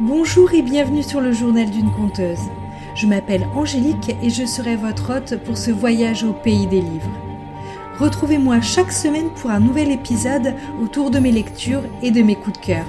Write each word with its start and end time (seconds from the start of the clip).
Bonjour 0.00 0.52
et 0.52 0.60
bienvenue 0.60 1.02
sur 1.02 1.22
le 1.22 1.32
journal 1.32 1.70
d'une 1.70 1.90
conteuse. 1.90 2.50
Je 2.94 3.06
m'appelle 3.06 3.48
Angélique 3.54 4.14
et 4.22 4.28
je 4.28 4.44
serai 4.44 4.76
votre 4.76 5.16
hôte 5.16 5.42
pour 5.44 5.56
ce 5.56 5.70
voyage 5.70 6.22
au 6.22 6.34
pays 6.34 6.66
des 6.66 6.82
livres. 6.82 7.10
Retrouvez-moi 7.98 8.60
chaque 8.60 8.92
semaine 8.92 9.30
pour 9.32 9.48
un 9.48 9.58
nouvel 9.58 9.90
épisode 9.90 10.54
autour 10.82 11.10
de 11.10 11.18
mes 11.18 11.32
lectures 11.32 11.82
et 12.02 12.10
de 12.10 12.20
mes 12.20 12.36
coups 12.36 12.60
de 12.60 12.66
cœur. 12.66 12.84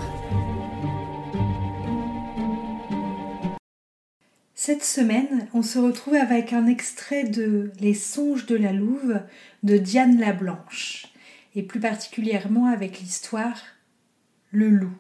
Cette 4.54 4.84
semaine, 4.84 5.48
on 5.54 5.62
se 5.62 5.80
retrouve 5.80 6.16
avec 6.16 6.52
un 6.52 6.68
extrait 6.68 7.24
de 7.24 7.72
Les 7.80 7.94
songes 7.94 8.48
de 8.48 8.58
la 8.58 8.74
Louve 8.74 9.22
de 9.64 9.78
Diane 9.78 10.20
la 10.20 10.34
Blanche, 10.34 11.08
et 11.56 11.64
plus 11.64 11.80
particulièrement 11.80 12.66
avec 12.66 13.00
l'histoire 13.00 13.62
Le 14.52 14.68
loup. 14.68 14.98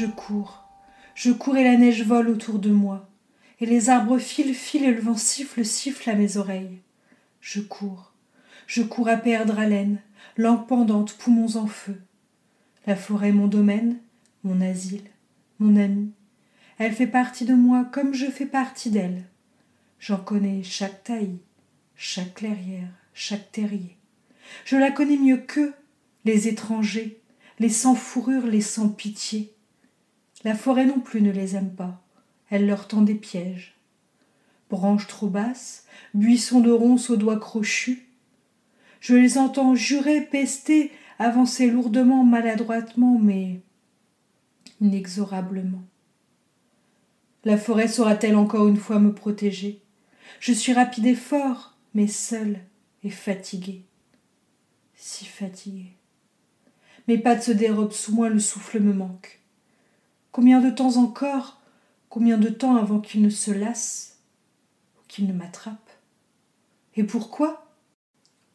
Je 0.00 0.06
cours, 0.06 0.64
je 1.14 1.30
cours 1.30 1.58
et 1.58 1.62
la 1.62 1.76
neige 1.76 2.06
vole 2.06 2.30
autour 2.30 2.58
de 2.58 2.70
moi, 2.70 3.10
et 3.60 3.66
les 3.66 3.90
arbres 3.90 4.16
filent, 4.16 4.54
filent 4.54 4.84
et 4.84 4.94
le 4.94 5.02
vent 5.02 5.14
siffle, 5.14 5.62
siffle 5.62 6.08
à 6.08 6.14
mes 6.14 6.38
oreilles. 6.38 6.78
Je 7.42 7.60
cours, 7.60 8.14
je 8.66 8.80
cours 8.80 9.10
à 9.10 9.18
perdre 9.18 9.58
haleine, 9.58 9.98
langue 10.38 10.66
pendante, 10.66 11.18
poumons 11.18 11.56
en 11.56 11.66
feu. 11.66 12.00
La 12.86 12.96
forêt 12.96 13.32
mon 13.32 13.46
domaine, 13.46 13.98
mon 14.42 14.62
asile, 14.62 15.04
mon 15.58 15.76
ami. 15.76 16.12
Elle 16.78 16.94
fait 16.94 17.06
partie 17.06 17.44
de 17.44 17.52
moi 17.52 17.84
comme 17.92 18.14
je 18.14 18.24
fais 18.24 18.46
partie 18.46 18.88
d'elle. 18.88 19.24
J'en 19.98 20.16
connais 20.16 20.62
chaque 20.62 21.04
taillis, 21.04 21.42
chaque 21.94 22.36
clairière, 22.36 22.88
chaque 23.12 23.52
terrier. 23.52 23.98
Je 24.64 24.76
la 24.76 24.92
connais 24.92 25.18
mieux 25.18 25.36
qu'eux, 25.36 25.74
les 26.24 26.48
étrangers, 26.48 27.20
les 27.58 27.68
sans 27.68 27.94
fourrure, 27.94 28.46
les 28.46 28.62
sans 28.62 28.88
pitié. 28.88 29.54
La 30.42 30.54
forêt 30.54 30.86
non 30.86 31.00
plus 31.00 31.20
ne 31.20 31.30
les 31.30 31.54
aime 31.56 31.74
pas, 31.74 32.02
elle 32.48 32.66
leur 32.66 32.88
tend 32.88 33.02
des 33.02 33.14
pièges. 33.14 33.74
Branches 34.70 35.06
trop 35.06 35.28
basses, 35.28 35.84
buissons 36.14 36.60
de 36.60 36.70
ronces 36.70 37.10
aux 37.10 37.16
doigts 37.16 37.38
crochus. 37.38 38.06
Je 39.00 39.14
les 39.14 39.36
entends 39.36 39.74
jurer, 39.74 40.20
pester, 40.20 40.92
avancer 41.18 41.70
lourdement, 41.70 42.24
maladroitement, 42.24 43.18
mais 43.18 43.60
inexorablement. 44.80 45.82
La 47.44 47.58
forêt 47.58 47.88
saura-t-elle 47.88 48.36
encore 48.36 48.68
une 48.68 48.76
fois 48.76 48.98
me 48.98 49.12
protéger? 49.12 49.82
Je 50.40 50.52
suis 50.52 50.72
rapide 50.72 51.06
et 51.06 51.14
fort, 51.14 51.76
mais 51.94 52.06
seul 52.06 52.60
et 53.02 53.10
fatigué. 53.10 53.82
Si 54.94 55.24
fatigué. 55.24 55.92
Mes 57.08 57.18
pattes 57.18 57.42
se 57.42 57.52
dérobent 57.52 57.92
sous 57.92 58.14
moi, 58.14 58.28
le 58.28 58.38
souffle 58.38 58.80
me 58.80 58.92
manque. 58.92 59.39
Combien 60.32 60.60
de 60.60 60.70
temps 60.70 60.96
encore 60.96 61.60
Combien 62.08 62.38
de 62.38 62.48
temps 62.48 62.76
avant 62.76 63.00
qu'il 63.00 63.22
ne 63.22 63.30
se 63.30 63.50
lasse 63.50 64.18
ou 64.96 65.06
qu'il 65.08 65.26
ne 65.26 65.32
m'attrape? 65.32 65.90
Et 66.96 67.04
pourquoi? 67.04 67.66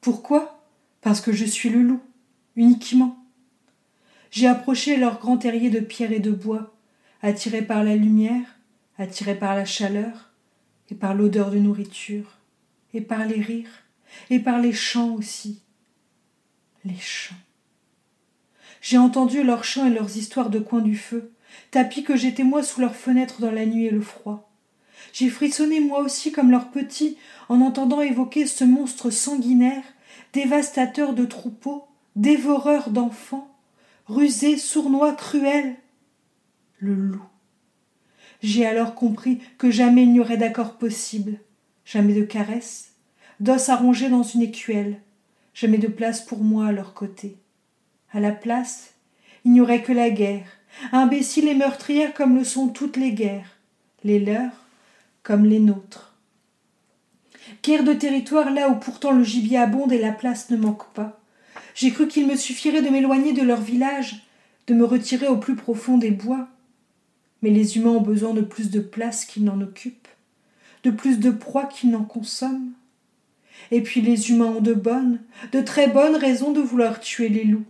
Pourquoi? 0.01 0.63
Parce 1.01 1.21
que 1.21 1.31
je 1.31 1.45
suis 1.45 1.69
le 1.69 1.81
loup, 1.81 2.01
uniquement. 2.55 3.17
J'ai 4.31 4.47
approché 4.47 4.97
leur 4.97 5.19
grand 5.19 5.37
terrier 5.37 5.69
de 5.69 5.79
pierre 5.79 6.11
et 6.11 6.19
de 6.19 6.31
bois, 6.31 6.75
attiré 7.21 7.61
par 7.61 7.83
la 7.83 7.95
lumière, 7.95 8.57
attiré 8.97 9.35
par 9.35 9.55
la 9.55 9.65
chaleur, 9.65 10.31
et 10.89 10.95
par 10.95 11.13
l'odeur 11.13 11.51
de 11.51 11.57
nourriture, 11.57 12.37
et 12.93 13.01
par 13.01 13.25
les 13.25 13.41
rires, 13.41 13.83
et 14.29 14.39
par 14.39 14.59
les 14.59 14.73
chants 14.73 15.13
aussi. 15.13 15.61
Les 16.83 16.97
chants. 16.97 17.35
J'ai 18.81 18.97
entendu 18.97 19.43
leurs 19.43 19.63
chants 19.63 19.87
et 19.87 19.93
leurs 19.93 20.17
histoires 20.17 20.49
de 20.49 20.59
coin 20.59 20.81
du 20.81 20.95
feu, 20.95 21.31
tapis 21.71 22.03
que 22.03 22.15
j'étais 22.15 22.43
moi 22.43 22.63
sous 22.63 22.81
leurs 22.81 22.95
fenêtres 22.95 23.41
dans 23.41 23.51
la 23.51 23.65
nuit 23.65 23.85
et 23.85 23.91
le 23.91 24.01
froid. 24.01 24.51
J'ai 25.13 25.29
frissonné 25.29 25.79
moi 25.79 25.99
aussi 25.99 26.31
comme 26.31 26.51
leurs 26.51 26.71
petits 26.71 27.17
en 27.49 27.61
entendant 27.61 28.01
évoquer 28.01 28.47
ce 28.47 28.63
monstre 28.63 29.09
sanguinaire, 29.09 29.83
dévastateur 30.33 31.13
de 31.13 31.25
troupeaux, 31.25 31.85
dévoreur 32.15 32.89
d'enfants, 32.89 33.55
rusé, 34.07 34.57
sournois, 34.57 35.13
cruel. 35.13 35.75
Le 36.79 36.93
loup. 36.93 37.23
J'ai 38.41 38.65
alors 38.65 38.95
compris 38.95 39.39
que 39.57 39.71
jamais 39.71 40.03
il 40.03 40.11
n'y 40.11 40.19
aurait 40.19 40.37
d'accord 40.37 40.77
possible, 40.77 41.39
jamais 41.85 42.13
de 42.13 42.23
caresses, 42.23 42.91
d'os 43.39 43.69
à 43.69 43.75
ronger 43.75 44.09
dans 44.09 44.23
une 44.23 44.41
écuelle, 44.41 45.01
jamais 45.53 45.77
de 45.77 45.87
place 45.87 46.21
pour 46.21 46.43
moi 46.43 46.67
à 46.67 46.71
leur 46.71 46.93
côté. 46.93 47.37
À 48.11 48.19
la 48.19 48.31
place, 48.31 48.93
il 49.45 49.51
n'y 49.51 49.61
aurait 49.61 49.81
que 49.81 49.93
la 49.93 50.09
guerre, 50.09 50.54
imbéciles 50.91 51.47
et 51.47 51.55
meurtrières 51.55 52.13
comme 52.13 52.35
le 52.35 52.43
sont 52.43 52.67
toutes 52.67 52.97
les 52.97 53.13
guerres, 53.13 53.57
les 54.03 54.19
leurs 54.19 54.51
comme 55.23 55.45
les 55.45 55.59
nôtres. 55.59 56.13
Guerre 57.63 57.83
de 57.83 57.93
territoire 57.93 58.51
là 58.51 58.69
où 58.69 58.75
pourtant 58.75 59.11
le 59.11 59.23
gibier 59.23 59.57
abonde 59.57 59.91
et 59.91 59.97
la 59.97 60.11
place 60.11 60.49
ne 60.49 60.57
manque 60.57 60.87
pas. 60.93 61.19
J'ai 61.73 61.91
cru 61.91 62.07
qu'il 62.07 62.27
me 62.27 62.35
suffirait 62.35 62.81
de 62.81 62.89
m'éloigner 62.89 63.33
de 63.33 63.41
leur 63.41 63.61
village, 63.61 64.23
de 64.67 64.73
me 64.73 64.85
retirer 64.85 65.27
au 65.27 65.37
plus 65.37 65.55
profond 65.55 65.97
des 65.97 66.11
bois. 66.11 66.47
Mais 67.41 67.49
les 67.49 67.77
humains 67.77 67.91
ont 67.91 68.01
besoin 68.01 68.33
de 68.33 68.41
plus 68.41 68.71
de 68.71 68.79
place 68.79 69.25
qu'ils 69.25 69.43
n'en 69.43 69.61
occupent, 69.61 70.07
de 70.83 70.91
plus 70.91 71.19
de 71.19 71.31
proies 71.31 71.65
qu'ils 71.65 71.91
n'en 71.91 72.03
consomment. 72.03 72.71
Et 73.71 73.81
puis 73.81 74.01
les 74.01 74.29
humains 74.29 74.55
ont 74.57 74.61
de 74.61 74.73
bonnes, 74.73 75.19
de 75.51 75.61
très 75.61 75.87
bonnes 75.87 76.15
raisons 76.15 76.51
de 76.51 76.61
vouloir 76.61 76.99
tuer 76.99 77.29
les 77.29 77.43
loups. 77.43 77.65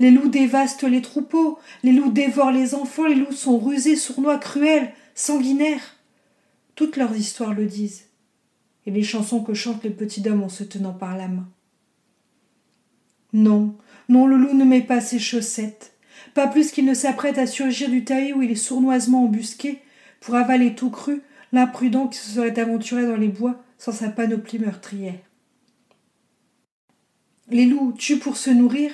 Les 0.00 0.10
loups 0.10 0.30
dévastent 0.30 0.82
les 0.82 1.02
troupeaux, 1.02 1.58
les 1.82 1.92
loups 1.92 2.10
dévorent 2.10 2.52
les 2.52 2.74
enfants, 2.74 3.04
les 3.04 3.14
loups 3.14 3.32
sont 3.32 3.58
rusés, 3.58 3.96
sournois, 3.96 4.38
cruels, 4.38 4.92
sanguinaires. 5.14 5.98
Toutes 6.74 6.96
leurs 6.96 7.14
histoires 7.14 7.52
le 7.52 7.66
disent, 7.66 8.06
et 8.86 8.90
les 8.90 9.02
chansons 9.02 9.42
que 9.42 9.52
chantent 9.52 9.84
les 9.84 9.90
petits 9.90 10.26
hommes 10.26 10.42
en 10.42 10.48
se 10.48 10.64
tenant 10.64 10.94
par 10.94 11.18
la 11.18 11.28
main. 11.28 11.46
Non, 13.34 13.76
non, 14.08 14.26
le 14.26 14.38
loup 14.38 14.54
ne 14.54 14.64
met 14.64 14.80
pas 14.80 15.02
ses 15.02 15.18
chaussettes, 15.18 15.92
pas 16.32 16.46
plus 16.46 16.70
qu'il 16.70 16.86
ne 16.86 16.94
s'apprête 16.94 17.36
à 17.36 17.46
surgir 17.46 17.90
du 17.90 18.02
taillis 18.02 18.32
où 18.32 18.40
il 18.40 18.50
est 18.50 18.54
sournoisement 18.54 19.24
embusqué 19.24 19.82
pour 20.20 20.34
avaler 20.34 20.74
tout 20.74 20.90
cru 20.90 21.20
l'imprudent 21.52 22.08
qui 22.08 22.18
se 22.18 22.30
serait 22.30 22.58
aventuré 22.58 23.04
dans 23.04 23.16
les 23.16 23.28
bois 23.28 23.62
sans 23.76 23.92
sa 23.92 24.08
panoplie 24.08 24.58
meurtrière. 24.58 25.20
Les 27.50 27.66
loups 27.66 27.92
tuent 27.92 28.18
pour 28.18 28.38
se 28.38 28.48
nourrir, 28.48 28.92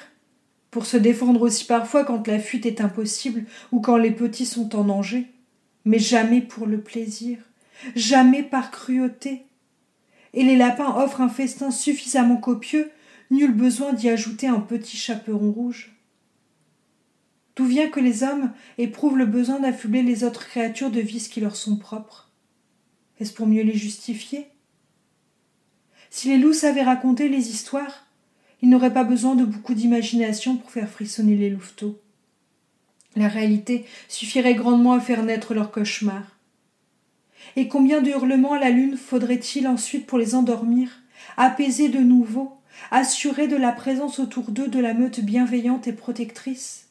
pour 0.70 0.86
se 0.86 0.96
défendre 0.96 1.42
aussi 1.42 1.64
parfois 1.64 2.04
quand 2.04 2.26
la 2.26 2.38
fuite 2.38 2.66
est 2.66 2.80
impossible 2.80 3.44
ou 3.72 3.80
quand 3.80 3.96
les 3.96 4.10
petits 4.10 4.46
sont 4.46 4.76
en 4.76 4.84
danger, 4.84 5.26
mais 5.84 5.98
jamais 5.98 6.40
pour 6.40 6.66
le 6.66 6.80
plaisir, 6.80 7.38
jamais 7.94 8.42
par 8.42 8.70
cruauté. 8.70 9.46
Et 10.34 10.42
les 10.42 10.56
lapins 10.56 10.96
offrent 10.96 11.22
un 11.22 11.28
festin 11.28 11.70
suffisamment 11.70 12.36
copieux, 12.36 12.90
nul 13.30 13.52
besoin 13.52 13.92
d'y 13.92 14.08
ajouter 14.08 14.48
un 14.48 14.60
petit 14.60 14.96
chaperon 14.96 15.50
rouge. 15.50 15.92
D'où 17.56 17.64
vient 17.64 17.88
que 17.88 18.00
les 18.00 18.22
hommes 18.22 18.52
éprouvent 18.76 19.16
le 19.16 19.24
besoin 19.24 19.60
d'affubler 19.60 20.02
les 20.02 20.24
autres 20.24 20.46
créatures 20.46 20.90
de 20.90 21.00
vices 21.00 21.28
qui 21.28 21.40
leur 21.40 21.56
sont 21.56 21.76
propres? 21.76 22.30
Est-ce 23.18 23.32
pour 23.32 23.46
mieux 23.46 23.62
les 23.62 23.76
justifier? 23.76 24.48
Si 26.10 26.28
les 26.28 26.38
loups 26.38 26.52
savaient 26.52 26.82
raconter 26.82 27.28
les 27.28 27.48
histoires, 27.50 28.05
ils 28.66 28.70
n'auraient 28.70 28.92
pas 28.92 29.04
besoin 29.04 29.36
de 29.36 29.44
beaucoup 29.44 29.74
d'imagination 29.74 30.56
pour 30.56 30.72
faire 30.72 30.88
frissonner 30.88 31.36
les 31.36 31.50
louveteaux. 31.50 32.00
La 33.14 33.28
réalité 33.28 33.84
suffirait 34.08 34.56
grandement 34.56 34.94
à 34.94 34.98
faire 34.98 35.22
naître 35.22 35.54
leurs 35.54 35.70
cauchemars. 35.70 36.36
Et 37.54 37.68
combien 37.68 38.02
de 38.02 38.10
hurlements 38.10 38.54
à 38.54 38.58
la 38.58 38.70
lune 38.70 38.96
faudrait-il 38.96 39.68
ensuite 39.68 40.04
pour 40.04 40.18
les 40.18 40.34
endormir, 40.34 40.90
apaiser 41.36 41.90
de 41.90 42.00
nouveau, 42.00 42.56
assurer 42.90 43.46
de 43.46 43.54
la 43.54 43.70
présence 43.70 44.18
autour 44.18 44.50
d'eux 44.50 44.66
de 44.66 44.80
la 44.80 44.94
meute 44.94 45.20
bienveillante 45.20 45.86
et 45.86 45.92
protectrice? 45.92 46.88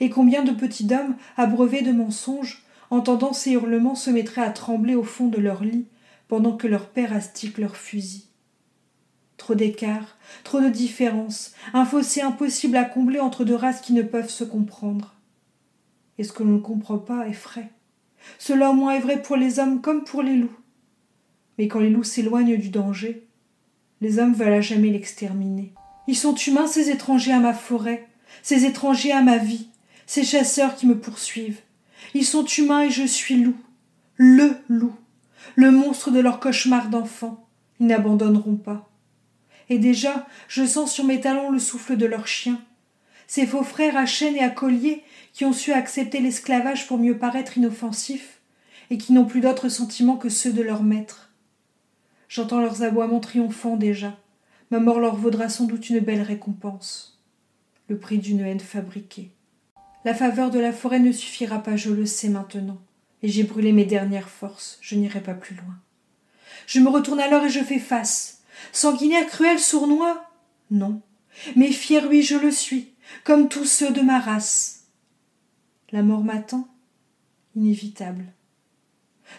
Et 0.00 0.08
combien 0.08 0.42
de 0.44 0.52
petits 0.52 0.88
hommes, 0.94 1.14
abreuvés 1.36 1.82
de 1.82 1.92
mensonges, 1.92 2.62
entendant 2.88 3.34
ces 3.34 3.50
hurlements, 3.50 3.96
se 3.96 4.08
mettraient 4.08 4.40
à 4.40 4.48
trembler 4.48 4.94
au 4.94 5.04
fond 5.04 5.28
de 5.28 5.38
leur 5.38 5.62
lit, 5.62 5.84
pendant 6.26 6.56
que 6.56 6.66
leur 6.66 6.88
père 6.88 7.12
astique 7.12 7.58
leur 7.58 7.76
fusil? 7.76 8.29
Trop 9.40 9.54
d'écart, 9.54 10.18
trop 10.44 10.60
de 10.60 10.68
différence, 10.68 11.52
un 11.72 11.86
fossé 11.86 12.20
impossible 12.20 12.76
à 12.76 12.84
combler 12.84 13.20
entre 13.20 13.42
deux 13.42 13.54
races 13.54 13.80
qui 13.80 13.94
ne 13.94 14.02
peuvent 14.02 14.28
se 14.28 14.44
comprendre. 14.44 15.14
Et 16.18 16.24
ce 16.24 16.32
que 16.34 16.42
l'on 16.42 16.56
ne 16.56 16.58
comprend 16.58 16.98
pas 16.98 17.26
est 17.26 17.32
frais. 17.32 17.70
Cela 18.38 18.68
au 18.68 18.74
moins 18.74 18.92
est 18.92 19.00
vrai 19.00 19.22
pour 19.22 19.36
les 19.36 19.58
hommes 19.58 19.80
comme 19.80 20.04
pour 20.04 20.22
les 20.22 20.36
loups. 20.36 20.58
Mais 21.56 21.68
quand 21.68 21.78
les 21.78 21.88
loups 21.88 22.04
s'éloignent 22.04 22.58
du 22.58 22.68
danger, 22.68 23.26
les 24.02 24.18
hommes 24.18 24.34
veulent 24.34 24.52
à 24.52 24.60
jamais 24.60 24.90
l'exterminer. 24.90 25.72
Ils 26.06 26.18
sont 26.18 26.34
humains, 26.34 26.66
ces 26.66 26.90
étrangers 26.90 27.32
à 27.32 27.40
ma 27.40 27.54
forêt, 27.54 28.08
ces 28.42 28.66
étrangers 28.66 29.12
à 29.12 29.22
ma 29.22 29.38
vie, 29.38 29.68
ces 30.04 30.22
chasseurs 30.22 30.76
qui 30.76 30.86
me 30.86 30.98
poursuivent. 30.98 31.62
Ils 32.12 32.26
sont 32.26 32.44
humains 32.44 32.82
et 32.82 32.90
je 32.90 33.06
suis 33.06 33.42
loup, 33.42 33.56
le 34.16 34.54
loup, 34.68 34.94
le 35.54 35.70
monstre 35.70 36.10
de 36.10 36.20
leur 36.20 36.40
cauchemar 36.40 36.90
d'enfant. 36.90 37.48
Ils 37.80 37.86
n'abandonneront 37.86 38.56
pas 38.56 38.89
et 39.70 39.78
déjà 39.78 40.26
je 40.48 40.66
sens 40.66 40.92
sur 40.92 41.04
mes 41.04 41.20
talons 41.20 41.50
le 41.50 41.58
souffle 41.58 41.96
de 41.96 42.04
leurs 42.04 42.26
chiens. 42.26 42.60
ces 43.26 43.46
faux 43.46 43.62
frères 43.62 43.96
à 43.96 44.04
chaîne 44.04 44.36
et 44.36 44.44
à 44.44 44.50
collier 44.50 45.02
qui 45.32 45.44
ont 45.44 45.52
su 45.52 45.72
accepter 45.72 46.20
l'esclavage 46.20 46.86
pour 46.86 46.98
mieux 46.98 47.16
paraître 47.16 47.56
inoffensifs 47.56 48.40
et 48.90 48.98
qui 48.98 49.12
n'ont 49.12 49.24
plus 49.24 49.40
d'autres 49.40 49.68
sentiments 49.68 50.16
que 50.16 50.28
ceux 50.28 50.52
de 50.52 50.62
leur 50.62 50.82
maître. 50.82 51.30
J'entends 52.28 52.60
leurs 52.60 52.82
aboiements 52.82 53.20
triomphants 53.20 53.76
déjà. 53.76 54.18
Ma 54.72 54.80
mort 54.80 55.00
leur 55.00 55.16
vaudra 55.16 55.48
sans 55.48 55.64
doute 55.64 55.88
une 55.90 56.00
belle 56.00 56.22
récompense. 56.22 57.20
Le 57.88 57.98
prix 57.98 58.18
d'une 58.18 58.40
haine 58.40 58.60
fabriquée. 58.60 59.30
La 60.04 60.14
faveur 60.14 60.50
de 60.50 60.58
la 60.58 60.72
forêt 60.72 60.98
ne 60.98 61.12
suffira 61.12 61.62
pas, 61.62 61.76
je 61.76 61.90
le 61.90 62.06
sais 62.06 62.28
maintenant, 62.28 62.78
et 63.22 63.28
j'ai 63.28 63.42
brûlé 63.42 63.72
mes 63.72 63.84
dernières 63.84 64.30
forces, 64.30 64.78
je 64.80 64.94
n'irai 64.94 65.20
pas 65.20 65.34
plus 65.34 65.54
loin. 65.54 65.76
Je 66.66 66.80
me 66.80 66.88
retourne 66.88 67.20
alors 67.20 67.44
et 67.44 67.50
je 67.50 67.60
fais 67.60 67.78
face. 67.78 68.39
Sanguinaire, 68.72 69.26
cruel, 69.26 69.58
sournois? 69.58 70.30
Non. 70.70 71.02
Mais 71.56 71.72
fier, 71.72 72.06
oui, 72.08 72.22
je 72.22 72.36
le 72.36 72.50
suis, 72.50 72.92
comme 73.24 73.48
tous 73.48 73.64
ceux 73.64 73.90
de 73.90 74.00
ma 74.00 74.18
race. 74.18 74.84
La 75.92 76.02
mort 76.02 76.22
m'attend 76.22 76.68
Inévitable. 77.56 78.32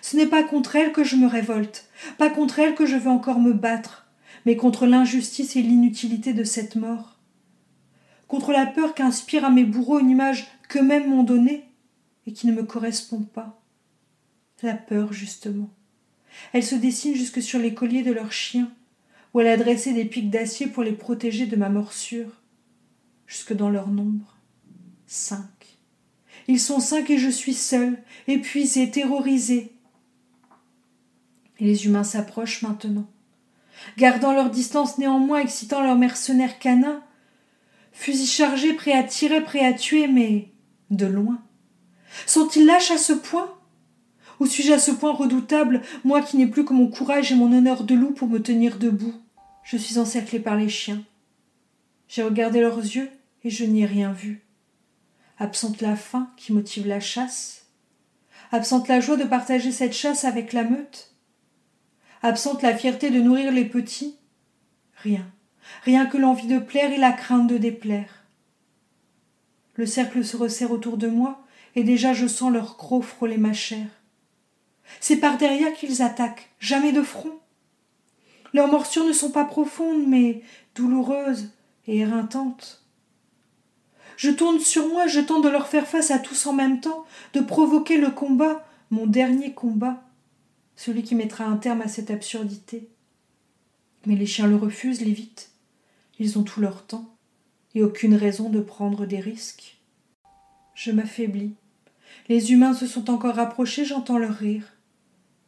Ce 0.02 0.18
n'est 0.18 0.28
pas 0.28 0.44
contre 0.44 0.76
elle 0.76 0.92
que 0.92 1.04
je 1.04 1.16
me 1.16 1.28
révolte, 1.28 1.90
pas 2.18 2.30
contre 2.30 2.60
elle 2.60 2.76
que 2.76 2.86
je 2.86 2.96
veux 2.96 3.10
encore 3.10 3.40
me 3.40 3.54
battre, 3.54 4.08
mais 4.46 4.56
contre 4.56 4.86
l'injustice 4.86 5.56
et 5.56 5.62
l'inutilité 5.62 6.34
de 6.34 6.44
cette 6.44 6.76
mort. 6.76 7.20
Contre 8.28 8.52
la 8.52 8.66
peur 8.66 8.96
qu'inspire 8.96 9.46
à 9.46 9.50
mes 9.50 9.66
bourreaux 9.66 10.00
une 10.00 10.10
image 10.10 10.48
qu'eux-mêmes 10.70 11.10
m'ont 11.10 11.24
donnée 11.24 11.66
et 12.26 12.34
qui 12.34 12.48
ne 12.48 12.54
me 12.54 12.64
correspond 12.64 13.22
pas. 13.22 13.62
La 14.64 14.76
peur, 14.76 15.12
justement. 15.12 15.70
Elle 16.54 16.64
se 16.64 16.76
dessine 16.76 17.16
jusque 17.16 17.42
sur 17.42 17.60
les 17.60 17.74
colliers 17.74 18.04
de 18.04 18.12
leurs 18.12 18.32
chiens, 18.32 18.72
où 19.34 19.40
elle 19.40 19.48
a 19.48 19.58
dressé 19.58 19.94
des 19.94 20.06
pics 20.06 20.30
d'acier 20.30 20.68
pour 20.68 20.84
les 20.84 20.92
protéger 20.92 21.46
de 21.46 21.56
ma 21.56 21.70
morsure, 21.70 22.42
jusque 23.28 23.54
dans 23.54 23.70
leur 23.70 23.88
nombre. 23.88 24.38
Cinq. 25.08 25.78
Ils 26.48 26.60
sont 26.60 26.80
cinq 26.80 27.10
et 27.10 27.18
je 27.18 27.30
suis 27.30 27.54
seul, 27.54 27.98
épuisé, 28.28 28.90
terrorisé. 28.92 29.74
Et 31.60 31.66
les 31.66 31.86
humains 31.86 32.04
s'approchent 32.04 32.62
maintenant, 32.62 33.08
gardant 33.98 34.34
leur 34.34 34.50
distance 34.50 34.98
néanmoins, 34.98 35.40
excitant 35.40 35.82
leurs 35.82 35.98
mercenaires 35.98 36.60
canins, 36.60 37.04
fusils 37.92 38.30
chargés, 38.30 38.74
prêts 38.74 38.94
à 38.94 39.04
tirer, 39.04 39.42
prêts 39.42 39.66
à 39.66 39.74
tuer, 39.74 40.08
mais 40.08 40.50
de 40.90 41.06
loin. 41.06 41.42
Sont-ils 42.26 42.66
lâches 42.66 42.92
à 42.92 42.98
ce 42.98 43.14
point? 43.14 43.54
Ou 44.42 44.48
suis-je 44.48 44.74
à 44.74 44.80
ce 44.80 44.90
point 44.90 45.14
redoutable, 45.14 45.84
moi 46.04 46.20
qui 46.24 46.36
n'ai 46.36 46.48
plus 46.48 46.66
que 46.66 46.74
mon 46.74 46.88
courage 46.88 47.32
et 47.32 47.36
mon 47.36 47.56
honneur 47.56 47.84
de 47.84 47.94
loup 47.94 48.10
pour 48.10 48.28
me 48.28 48.42
tenir 48.42 48.80
debout 48.80 49.14
Je 49.64 49.78
suis 49.78 50.00
encerclé 50.00 50.40
par 50.40 50.56
les 50.56 50.68
chiens. 50.68 51.04
J'ai 52.08 52.24
regardé 52.24 52.60
leurs 52.60 52.80
yeux 52.80 53.12
et 53.44 53.52
je 53.52 53.66
n'y 53.66 53.84
ai 53.84 53.86
rien 53.86 54.12
vu. 54.12 54.42
Absente 55.38 55.80
la 55.82 55.96
faim 55.96 56.28
qui 56.38 56.54
motive 56.54 56.88
la 56.88 57.00
chasse 57.00 57.68
Absente 58.52 58.88
la 58.88 59.00
joie 59.00 59.16
de 59.16 59.26
partager 59.26 59.72
cette 59.72 59.94
chasse 59.94 60.26
avec 60.26 60.54
la 60.54 60.64
meute 60.64 61.14
Absente 62.24 62.64
la 62.64 62.76
fierté 62.76 63.12
de 63.12 63.22
nourrir 63.22 63.52
les 63.52 63.66
petits 63.66 64.16
Rien, 64.96 65.32
rien 65.84 66.08
que 66.08 66.18
l'envie 66.18 66.48
de 66.48 66.58
plaire 66.58 66.92
et 66.92 66.98
la 66.98 67.12
crainte 67.12 67.46
de 67.46 67.60
déplaire. 67.60 68.24
Le 69.76 69.86
cercle 69.86 70.26
se 70.26 70.36
resserre 70.36 70.72
autour 70.72 70.98
de 70.98 71.10
moi, 71.10 71.46
et 71.76 71.84
déjà 71.84 72.14
je 72.14 72.26
sens 72.26 72.52
leurs 72.52 72.76
crocs 72.76 73.04
frôler 73.04 73.38
ma 73.38 73.54
chair. 73.54 73.86
C'est 75.00 75.18
par 75.18 75.38
derrière 75.38 75.74
qu'ils 75.74 76.02
attaquent, 76.02 76.50
jamais 76.60 76.92
de 76.92 77.02
front. 77.02 77.40
Leurs 78.54 78.68
morsures 78.68 79.06
ne 79.06 79.14
sont 79.14 79.32
pas 79.32 79.46
profondes, 79.46 80.06
mais 80.08 80.42
douloureuses 80.76 81.50
et 81.88 82.00
éreintantes. 82.00 82.84
Je 84.18 84.30
tourne 84.30 84.60
sur 84.60 84.88
moi, 84.88 85.08
je 85.08 85.20
tente 85.20 85.44
de 85.44 85.50
leur 85.50 85.68
faire 85.68 85.88
face 85.88 86.12
à 86.12 86.20
tous 86.20 86.46
en 86.46 86.54
même 86.54 86.80
temps, 86.80 87.06
de 87.34 87.40
provoquer 87.40 87.98
le 87.98 88.12
combat, 88.12 88.64
mon 88.92 89.08
dernier 89.08 89.54
combat, 89.54 90.04
celui 90.76 91.02
qui 91.02 91.16
mettra 91.16 91.46
un 91.46 91.58
terme 91.58 91.82
à 91.82 91.88
cette 91.88 92.12
absurdité. 92.12 92.90
Mais 94.06 94.16
les 94.16 94.26
chiens 94.26 94.48
le 94.48 94.56
refusent, 94.56 95.02
l'évitent. 95.02 95.52
Ils 96.20 96.38
ont 96.38 96.44
tout 96.44 96.60
leur 96.60 96.86
temps 96.86 97.16
et 97.74 97.84
aucune 97.84 98.16
raison 98.16 98.50
de 98.50 98.60
prendre 98.60 99.06
des 99.06 99.20
risques. 99.20 99.78
Je 100.76 100.92
m'affaiblis. 100.92 101.56
Les 102.30 102.52
humains 102.52 102.74
se 102.74 102.86
sont 102.86 103.10
encore 103.10 103.36
rapprochés, 103.36 103.86
j'entends 103.86 104.18
leur 104.18 104.36
rire. 104.36 104.66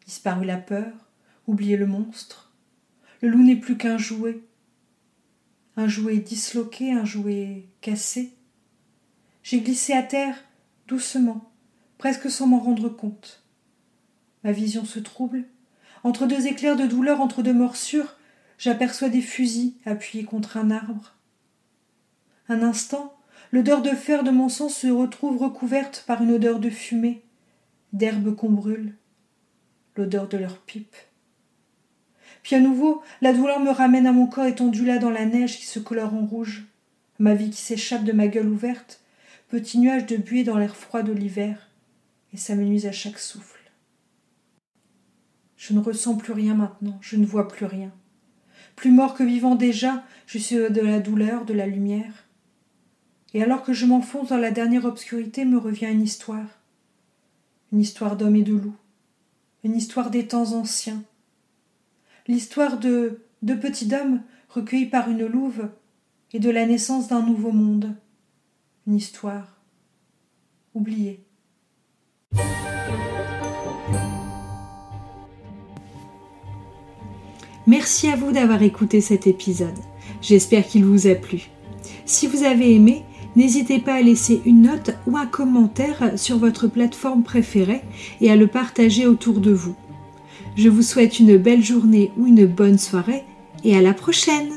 Disparut 0.05 0.45
la 0.45 0.57
peur, 0.57 0.91
oublié 1.47 1.77
le 1.77 1.87
monstre. 1.87 2.53
Le 3.21 3.29
loup 3.29 3.43
n'est 3.43 3.55
plus 3.55 3.77
qu'un 3.77 3.97
jouet. 3.97 4.41
Un 5.77 5.87
jouet 5.87 6.17
disloqué, 6.17 6.91
un 6.91 7.05
jouet 7.05 7.69
cassé. 7.81 8.33
J'ai 9.43 9.61
glissé 9.61 9.93
à 9.93 10.03
terre 10.03 10.35
doucement, 10.87 11.51
presque 11.97 12.29
sans 12.29 12.47
m'en 12.47 12.59
rendre 12.59 12.89
compte. 12.89 13.43
Ma 14.43 14.51
vision 14.51 14.85
se 14.85 14.99
trouble. 14.99 15.45
Entre 16.03 16.27
deux 16.27 16.47
éclairs 16.47 16.75
de 16.75 16.85
douleur, 16.85 17.21
entre 17.21 17.41
deux 17.41 17.53
morsures, 17.53 18.17
j'aperçois 18.57 19.09
des 19.09 19.21
fusils 19.21 19.75
appuyés 19.85 20.25
contre 20.25 20.57
un 20.57 20.69
arbre. 20.69 21.15
Un 22.49 22.61
instant, 22.61 23.15
l'odeur 23.51 23.81
de 23.81 23.91
fer 23.91 24.23
de 24.23 24.31
mon 24.31 24.49
sang 24.49 24.67
se 24.67 24.87
retrouve 24.87 25.37
recouverte 25.37 26.03
par 26.05 26.21
une 26.21 26.31
odeur 26.31 26.59
de 26.59 26.69
fumée, 26.69 27.23
d'herbe 27.93 28.35
qu'on 28.35 28.49
brûle, 28.49 28.95
l'odeur 29.95 30.27
de 30.27 30.37
leur 30.37 30.57
pipe. 30.57 30.95
Puis 32.43 32.55
à 32.55 32.59
nouveau, 32.59 33.01
la 33.21 33.33
douleur 33.33 33.59
me 33.59 33.71
ramène 33.71 34.05
à 34.05 34.11
mon 34.11 34.27
corps 34.27 34.45
étendu 34.45 34.85
là 34.85 34.97
dans 34.97 35.09
la 35.09 35.25
neige 35.25 35.57
qui 35.57 35.65
se 35.65 35.79
colore 35.79 36.13
en 36.13 36.25
rouge, 36.25 36.65
ma 37.19 37.33
vie 37.33 37.49
qui 37.49 37.61
s'échappe 37.61 38.03
de 38.03 38.11
ma 38.11 38.27
gueule 38.27 38.49
ouverte, 38.49 39.01
petit 39.49 39.79
nuage 39.79 40.05
de 40.05 40.17
buée 40.17 40.43
dans 40.43 40.57
l'air 40.57 40.75
froid 40.75 41.03
de 41.03 41.13
l'hiver, 41.13 41.69
et 42.33 42.37
ça 42.37 42.55
me 42.55 42.63
nuise 42.63 42.85
à 42.85 42.91
chaque 42.91 43.19
souffle. 43.19 43.71
Je 45.55 45.73
ne 45.73 45.79
ressens 45.79 46.15
plus 46.15 46.33
rien 46.33 46.55
maintenant, 46.55 46.97
je 47.01 47.15
ne 47.15 47.25
vois 47.25 47.47
plus 47.47 47.65
rien. 47.65 47.91
Plus 48.75 48.91
mort 48.91 49.13
que 49.13 49.23
vivant 49.23 49.55
déjà, 49.55 50.03
je 50.25 50.37
suis 50.37 50.55
de 50.55 50.81
la 50.81 50.99
douleur, 50.99 51.45
de 51.45 51.53
la 51.53 51.67
lumière. 51.67 52.25
Et 53.33 53.41
alors 53.41 53.63
que 53.63 53.73
je 53.73 53.85
m'enfonce 53.85 54.29
dans 54.29 54.37
la 54.37 54.51
dernière 54.51 54.85
obscurité, 54.85 55.45
me 55.45 55.57
revient 55.57 55.87
une 55.91 56.01
histoire. 56.01 56.59
Une 57.71 57.79
histoire 57.79 58.17
d'homme 58.17 58.35
et 58.35 58.43
de 58.43 58.53
loup. 58.53 58.75
Une 59.63 59.75
histoire 59.75 60.09
des 60.09 60.27
temps 60.27 60.53
anciens. 60.53 61.03
L'histoire 62.27 62.77
de 62.79 63.21
deux 63.41 63.59
petits 63.59 63.93
hommes 63.93 64.21
recueillis 64.49 64.85
par 64.85 65.09
une 65.09 65.25
louve 65.25 65.69
et 66.33 66.39
de 66.39 66.49
la 66.49 66.65
naissance 66.65 67.07
d'un 67.07 67.21
nouveau 67.21 67.51
monde 67.51 67.95
une 68.87 68.95
histoire 68.95 69.61
oubliée. 70.73 71.23
Merci 77.65 78.09
à 78.09 78.17
vous 78.17 78.33
d'avoir 78.33 78.61
écouté 78.61 78.99
cet 78.99 79.25
épisode. 79.25 79.77
J'espère 80.21 80.67
qu'il 80.67 80.83
vous 80.83 81.07
a 81.07 81.15
plu. 81.15 81.49
Si 82.05 82.27
vous 82.27 82.43
avez 82.43 82.75
aimé, 82.75 83.05
n'hésitez 83.35 83.79
pas 83.79 83.95
à 83.95 84.01
laisser 84.01 84.41
une 84.45 84.63
note 84.63 84.95
ou 85.07 85.17
un 85.17 85.25
commentaire 85.25 86.13
sur 86.15 86.37
votre 86.37 86.67
plateforme 86.67 87.23
préférée 87.23 87.81
et 88.21 88.31
à 88.31 88.35
le 88.35 88.47
partager 88.47 89.07
autour 89.07 89.39
de 89.39 89.51
vous. 89.51 89.75
Je 90.55 90.69
vous 90.69 90.83
souhaite 90.83 91.19
une 91.19 91.37
belle 91.37 91.63
journée 91.63 92.11
ou 92.17 92.27
une 92.27 92.45
bonne 92.45 92.77
soirée 92.77 93.23
et 93.63 93.75
à 93.75 93.81
la 93.81 93.93
prochaine 93.93 94.51